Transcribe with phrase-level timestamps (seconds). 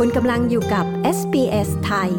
[0.00, 0.86] คุณกำลังอยู่กับ
[1.18, 2.10] SBS ไทย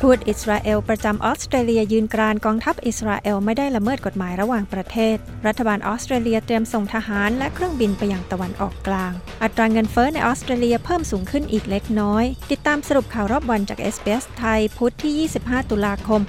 [0.00, 5.16] ทูตอิสราเอลประจำออสเตรเลียยืนกรานกองทัพอิสราเอลไม่ได้ละเมิดกฎหมายระหว่างประเทศ
[5.46, 16.20] รัฐบาลออสเตรเลียเตรียมส่งทหารและเครื่องบินไปยังตะวันออกกลาง อัตราเงินเฟ้อในออสเตรเลียเพิ่มสูงขึ้นอีกเล็กน้อย ติดตามสรุปข่าวรอบวันจาก SBS ไทยพุธที่ 25 ตุลาคม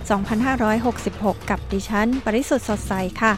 [0.72, 2.94] 2566 กับดิฉัน ปริสุทธ์สดใส
[3.24, 3.34] ค่ะ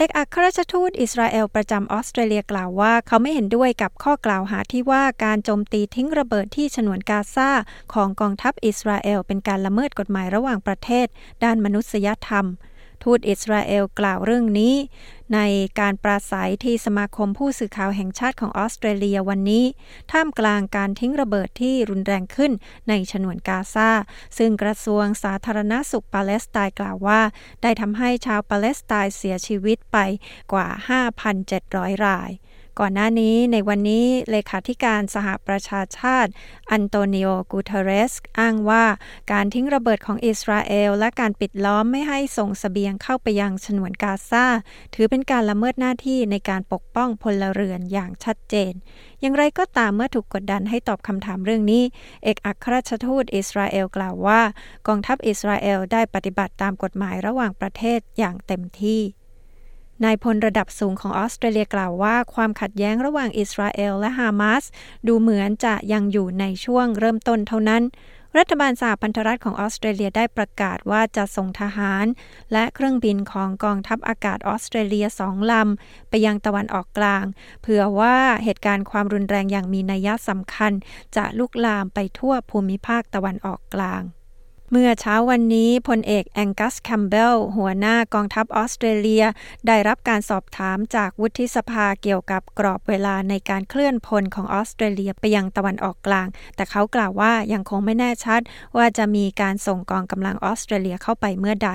[0.00, 7.50] เอกอัครราชทูตอิสราเอลประจำออสเตรเลียกล่าวว่า เขาไม่เห็นด้วยกับข้อกล่าวหาที่ว่าการโจมตีทิ้งระเบิดที่ฉนวนกาซา
[7.94, 11.06] ของกองทัพอิสราเอลเป็นการละเมิดกฎหมายระหว่างประเทศ
[11.44, 12.46] ด้านมนุษยธรรม
[13.02, 14.74] ทูตอิสราเอลกล่าวเรื่องนี้
[15.34, 15.40] ใน
[15.80, 19.64] การปราศัยที่สมาคมผู้สื่อข่าวแห่งชาติของออสเตรเลียวันนี้
[20.12, 22.52] ท่ามกลางการทิ้งระเบิดที่รุนแรงขึ้น
[22.88, 23.90] ในฉนวนกาซา
[24.38, 27.20] ซึ่งกระทรวงสาธารณสุขปาเลสไตน์กล่าวว่า
[27.62, 29.98] ได้ทำให้ชาวปาเลสไตน์เสียชีวิตไป
[30.52, 30.68] กว่า
[31.38, 32.30] 5,700 ราย
[32.80, 36.30] ก่อนหน้านี้ในวันนี้เลขาธิการสหประชาชาติ
[36.70, 38.84] อันโตนิโอกูเทเรส อ้างว่า
[39.32, 44.46] การทิ้งระเบิดของอิสราเอล และการปิดล้อมไม่ให้ส่งสเสบียงเข้าไปยังฉนวนกาซา
[44.94, 48.72] ถือเป็นการละเมิดหน้าที่ในการปกป้องพลเรือนอย่างชัดเจน
[49.20, 51.82] อย่างไรก็ตามเมื่อถูกกดดันให้ตอบคำถามเรื่องนี้
[52.24, 54.40] เอกอัครราชทูตอิสราเอลกล่าวว่า
[54.86, 59.02] กองทัพอิสราเอลได้ปฏิบัติตามกฎหมายระหว่างประเทศอย่างเต็มที่
[60.04, 64.64] นายพลระดับสูงของออสเตรเลียกล่าวว่า ความขัดแย้งระหว่างอิสราเอลและฮามาส
[65.06, 67.82] ดูเหมือนจะยังอยู่ในช่วงเริ่มต้นเท่านั้น
[68.38, 72.06] รัฐบาลสหพันธรัฐของออสเตรเลียได้ประกาศว่าจะส่งทหาร
[72.52, 77.24] และเครื่องบินของกองทัพอากาศออสเตรเลียสองลำ ไปยังตะวันออกกลาง
[77.62, 80.72] เผื่อว่าเหตุการณ์ความรุนแรงอย่างมีนัยสำคัญ
[81.16, 84.02] จะลุกลามไปทั่วภูมิภาคตะวันออกกลาง
[84.72, 89.24] เมื่อเช้าวันนี้พลเอกแองกัสแคมป์เบลล์ หัวหน้ากองทัพออสเตรเลีย
[89.66, 98.40] ได้รับการสอบถามจากวุฒิสภาเกี่ยวกับกรอบเวลาในการเคลื่อนพลของออสเตรเลียไปยังตะวันออกกลาง แต่เขากล่าวว่ายังคงไม่แน่ชัด
[98.76, 101.70] ว่าจะมีการส่งกองกำลังออสเตรเลียเข้าไปเมื่อใด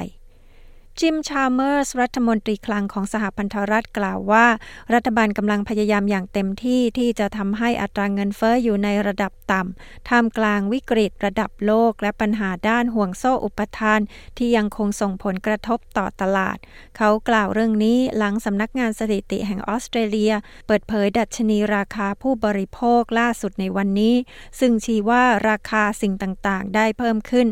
[0.99, 4.45] จิม ชาเมอร์ส รัฐมนตรีคลังของสหพันธรัฐกล่าวว่า
[4.93, 13.99] รัฐบาลกำลังพยายามอย่างเต็มที่ที่จะทำให้อัตราเงินเฟอ้ออยู่ในระดับต่ำ ท่ามกลางวิกฤตระดับโลกและปัญหาด้านห่วงโซ่อุปทาน
[14.37, 16.57] ที่ยังคงส่งผลกระทบต่อตลาด
[16.97, 20.33] เขากล่าวเรื่องนี้หลังสำนักงานสถิติแห่งออสเตรเลีย
[20.67, 24.15] เปิดเผยดัชนีราคาผู้บริโภคล่าสุดในวันนี้
[24.59, 27.47] ซึ่งชี้ว่าราคาสิ่งต่างๆ ได้เพิ่มขึ้น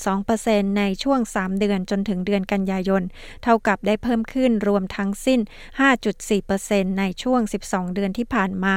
[0.00, 3.02] 1.2%ในช่วง 3 เดือนจนถึงเดือนกันยายน
[3.42, 5.40] เท่ากับได้เพิ่มขึ้นรวมทั้งสิ้น
[6.20, 8.76] 5.4%ในช่วง 12 เดือนที่ผ่านมา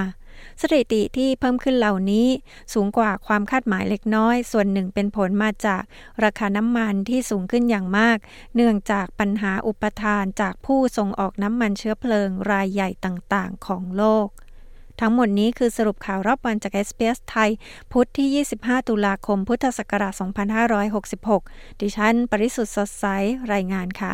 [0.61, 2.27] สถิติที่เพิ่มขึ้นเหล่านี้
[2.73, 5.83] สูงกว่าความคาดหมายเล็กน้อย ส่วนหนึ่งเป็นผลมาจาก
[6.23, 8.17] ราคาน้ำมันที่สูงขึ้นอย่างมาก
[8.55, 14.27] เนื่องจากปัญหาอุปทานจากผู้ส่งออกน้ำมันเชื้อเพลิงรายใหญ่ต่างๆ ของโลก
[15.05, 17.49] ทั้งหมดนี้คือสรุปข่าวรอบวันจาก s อ s ไทย
[17.91, 20.13] พุธที่ 25 ตุลาคม พุทธศักราช
[20.97, 23.05] 2566 ดิฉัน ปริสุทธ์สดใส
[23.53, 24.13] รายงานค่ะ